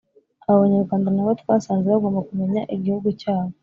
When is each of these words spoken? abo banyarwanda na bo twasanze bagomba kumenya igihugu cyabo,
abo 0.47 0.57
banyarwanda 0.63 1.07
na 1.11 1.25
bo 1.25 1.31
twasanze 1.41 1.85
bagomba 1.93 2.25
kumenya 2.29 2.61
igihugu 2.75 3.07
cyabo, 3.21 3.53